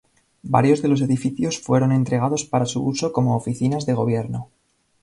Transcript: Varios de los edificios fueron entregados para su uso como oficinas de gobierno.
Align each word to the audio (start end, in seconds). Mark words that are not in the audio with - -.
Varios 0.41 0.81
de 0.81 0.87
los 0.87 1.01
edificios 1.01 1.59
fueron 1.59 1.91
entregados 1.91 2.43
para 2.43 2.65
su 2.65 2.81
uso 2.83 3.13
como 3.13 3.35
oficinas 3.35 3.85
de 3.85 3.93
gobierno. 3.93 4.49